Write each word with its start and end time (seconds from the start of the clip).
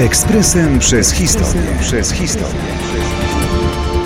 Ekspresem 0.00 0.78
przez 0.78 1.12
historię. 1.12 1.62
Przez 1.80 2.12
historię. 2.12 2.60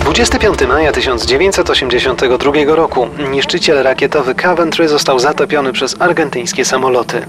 25 0.01 0.61
maja 0.67 0.91
1982 0.91 2.53
roku 2.65 3.07
niszczyciel 3.31 3.83
rakietowy 3.83 4.35
Coventry 4.35 4.87
został 4.87 5.19
zatopiony 5.19 5.73
przez 5.73 5.95
argentyńskie 6.01 6.65
samoloty. 6.65 7.25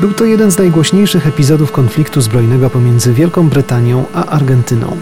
Był 0.00 0.12
to 0.12 0.24
jeden 0.24 0.50
z 0.50 0.58
najgłośniejszych 0.58 1.26
epizodów 1.26 1.72
konfliktu 1.72 2.20
zbrojnego 2.20 2.70
pomiędzy 2.70 3.12
Wielką 3.12 3.48
Brytanią 3.48 4.04
a 4.14 4.26
Argentyną. 4.26 4.96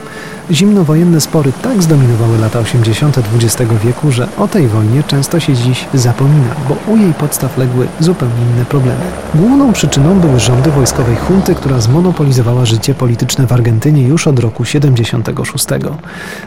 Zimnowojenne 0.51 1.21
spory 1.21 1.53
tak 1.63 1.83
zdominowały 1.83 2.39
lata 2.39 2.59
80. 2.59 3.19
XX 3.19 3.73
wieku, 3.85 4.13
że 4.13 4.29
o 4.39 4.49
tej 4.49 4.69
wojnie 4.69 5.03
często 5.03 5.41
się 5.41 5.55
dziś 5.55 5.87
zapomina, 5.95 6.55
bo 6.69 6.93
u 6.93 6.97
jej 6.97 7.15
podstaw 7.15 7.59
legły 7.59 7.87
zupełnie 8.01 8.43
inne 8.55 8.65
problemy. 8.65 9.01
Główną 9.35 9.73
przyczyną 9.73 10.21
były 10.21 10.41
rządy 10.41 10.71
wojskowej 10.71 11.17
hunty, 11.17 11.55
która 11.55 11.81
zmonopolizowała 11.81 12.65
życie 12.65 12.95
polityczne 12.95 13.47
w 13.47 13.53
Argentynie 13.53 14.03
już 14.03 14.27
od 14.27 14.39
roku 14.39 14.65
76. 14.65 15.67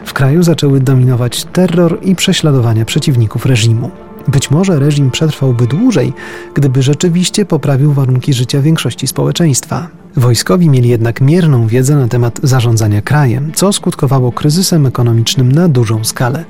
W 0.04 0.12
kraju 0.12 0.42
zaczęły 0.42 0.80
dominować 0.80 1.44
terror 1.44 1.98
i 2.02 2.14
prześladowania 2.14 2.84
przeciwników 2.84 3.46
reżimu. 3.46 3.90
Być 4.28 4.50
może 4.50 4.78
reżim 4.78 5.10
przetrwałby 5.10 5.66
dłużej, 5.66 6.12
gdyby 6.54 6.82
rzeczywiście 6.82 7.44
poprawił 7.44 7.92
warunki 7.92 8.32
życia 8.32 8.60
większości 8.60 9.06
społeczeństwa. 9.06 9.88
Wojskowi 10.16 10.68
mieli 10.68 10.88
jednak 10.88 11.20
mierną 11.20 11.66
wiedzę 11.66 11.96
na 11.96 12.08
temat 12.08 12.40
zarządzania 12.42 13.02
krajem, 13.02 13.52
co 13.54 13.72
skutkowało 13.72 14.32
kryzysem 14.32 14.86
ekonomicznym 14.86 15.52
na 15.52 15.68
dużą 15.68 16.04
skalę. 16.04 16.44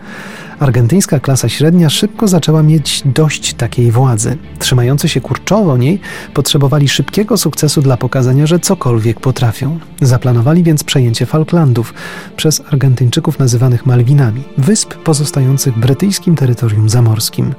Argentyńska 0.62 1.21
klasa 1.21 1.48
średnia 1.48 1.91
szybko 1.91 2.29
zaczęła 2.29 2.62
mieć 2.62 3.03
dość 3.05 3.55
takiej 3.55 3.91
władzy. 3.91 4.37
Trzymający 4.59 5.09
się 5.09 5.20
kurczowo 5.20 5.77
niej 5.77 6.00
potrzebowali 6.34 6.89
szybkiego 6.89 7.36
sukcesu 7.36 7.83
dla 7.83 7.97
pokazania, 7.97 8.47
że 8.47 8.59
cokolwiek 8.59 9.20
potrafią. 9.20 9.78
Zaplanowali 10.03 10.62
więc 10.62 10.84
przejęcie 10.84 11.27
Falklandów 11.27 11.95
przez 12.36 12.62
Argentyńczyków 12.70 13.39
nazywanych 13.39 13.86
Malwinami, 13.86 14.42
wysp 14.59 14.95
pozostających 14.95 15.78
brytyjskim 15.78 16.36
terytorium 16.36 16.89
zamorskim. 16.89 17.55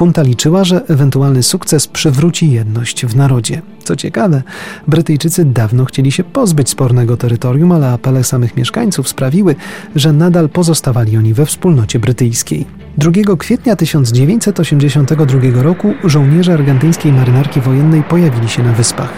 Junta 0.00 0.22
liczyła, 0.22 0.64
że 0.64 0.86
ewentualny 0.88 1.42
sukces 1.42 1.86
przywróci 1.86 2.50
jedność 2.50 3.06
w 3.06 3.16
narodzie. 3.16 3.62
Co 3.84 3.96
ciekawe, 3.96 4.42
Brytyjczycy 4.88 5.44
dawno 5.44 5.84
chcieli 5.84 6.12
się 6.12 6.24
pozbyć 6.24 6.68
spornego 6.68 7.16
terytorium, 7.16 7.72
ale 7.72 7.88
apele 7.92 8.24
samych 8.24 8.56
mieszkańców 8.56 9.08
sprawiły, 9.08 9.56
że 9.96 10.12
nadal 10.12 10.48
pozostawali 10.48 11.16
oni 11.16 11.34
we 11.34 11.46
wspólnocie 11.46 11.98
brytyjskiej. 11.98 12.39
2 12.98 13.36
kwietnia 13.38 13.76
1982 13.76 15.62
roku 15.62 15.94
żołnierze 16.04 16.54
argentyńskiej 16.54 17.12
marynarki 17.12 17.60
wojennej 17.60 18.02
pojawili 18.02 18.48
się 18.48 18.62
na 18.62 18.72
wyspach. 18.72 19.12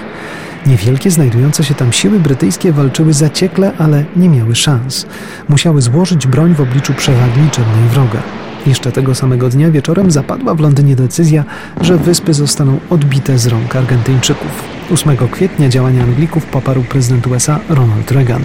Niewielkie 0.67 1.11
znajdujące 1.11 1.65
się 1.65 1.75
tam 1.75 1.93
siły 1.93 2.21
brytyjskie 2.21 2.73
walczyły 2.73 3.13
zaciekle, 3.13 3.73
ale 3.79 4.05
nie 4.17 4.29
miały 4.29 4.55
szans. 4.55 5.07
Musiały 5.49 5.83
złożyć 5.83 6.27
broń 6.27 6.55
w 6.55 6.61
obliczu 6.61 6.95
przewagi 6.95 7.41
liczebnej 7.41 7.89
wroga. 7.89 8.23
Jeszcze 8.67 8.93
tego 8.93 9.15
samego 9.15 9.49
dnia 9.49 9.71
wieczorem 9.71 10.11
zapadła 10.11 10.55
w 10.55 10.61
Londynie 10.61 10.97
decyzja, 10.97 11.45
że 11.81 11.97
wyspy 11.97 12.35
zostaną 12.35 12.81
odbite 12.91 13.39
z 13.39 13.47
rąk 13.47 13.77
Argentyńczyków. 13.77 14.65
8 14.93 15.17
kwietnia 15.17 15.69
działania 15.69 16.03
Anglików 16.03 16.47
poparł 16.47 16.83
prezydent 16.83 17.27
USA 17.27 17.61
Ronald 17.69 18.11
Reagan. 18.11 18.43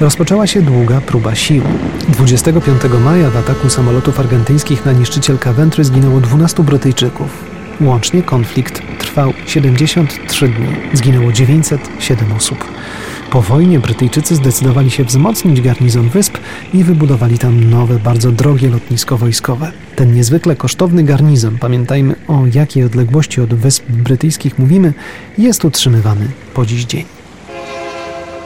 Rozpoczęła 0.00 0.46
się 0.46 0.62
długa 0.62 1.00
próba 1.00 1.34
sił. 1.34 1.62
25 2.08 2.80
maja 3.04 3.30
w 3.30 3.36
ataku 3.36 3.70
samolotów 3.70 4.20
argentyńskich 4.20 4.86
na 4.86 4.92
niszczyciel 4.92 5.38
Coventry 5.38 5.84
zginęło 5.84 6.20
12 6.20 6.62
Brytyjczyków. 6.62 7.44
Łącznie 7.80 8.22
konflikt 8.22 8.82
trwał 8.98 9.32
73 9.46 10.48
dni. 10.48 10.68
Zginęło 10.92 11.32
907 11.32 12.32
osób. 12.32 12.64
Po 13.30 13.42
wojnie 13.42 13.80
Brytyjczycy 13.80 14.34
zdecydowali 14.34 14.90
się 14.90 15.04
wzmocnić 15.04 15.60
garnizon 15.60 16.08
wysp 16.08 16.38
i 16.74 16.84
wybudowali 16.84 17.38
tam 17.38 17.70
nowe, 17.70 17.98
bardzo 17.98 18.32
drogie 18.32 18.68
lotnisko 18.68 19.16
wojskowe. 19.16 19.72
Ten 19.96 20.14
niezwykle 20.14 20.56
kosztowny 20.56 21.02
garnizon, 21.04 21.58
pamiętajmy 21.58 22.14
o 22.28 22.42
jakiej 22.54 22.84
odległości 22.84 23.40
od 23.40 23.54
wysp 23.54 23.84
brytyjskich 23.88 24.58
mówimy, 24.58 24.92
jest 25.38 25.64
utrzymywany 25.64 26.28
po 26.54 26.66
dziś 26.66 26.84
dzień. 26.84 27.13